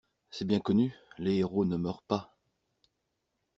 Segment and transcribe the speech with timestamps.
[0.31, 2.35] C’est bien connu, les héros ne meurent pas.